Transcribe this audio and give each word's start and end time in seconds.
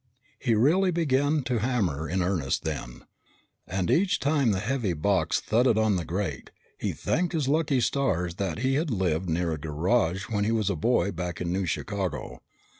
He 0.39 0.55
really 0.55 0.89
began 0.89 1.43
to 1.43 1.59
hammer 1.59 2.09
in 2.09 2.23
earnest 2.23 2.63
then. 2.63 3.03
And 3.67 3.91
each 3.91 4.19
time 4.19 4.49
the 4.49 4.59
heavy 4.59 4.93
box 4.93 5.39
thudded 5.39 5.77
on 5.77 5.95
the 5.95 6.05
grate, 6.05 6.49
he 6.79 6.91
thanked 6.91 7.33
his 7.33 7.47
lucky 7.47 7.81
stars 7.81 8.37
that 8.37 8.57
he 8.57 8.73
had 8.73 8.89
lived 8.89 9.29
near 9.29 9.51
a 9.51 9.59
garage 9.59 10.23
when 10.23 10.43
he 10.43 10.51
was 10.51 10.71
a 10.71 10.75
boy 10.75 11.11
back 11.11 11.39
in 11.39 11.53
New 11.53 11.67
Chicago. 11.67 12.41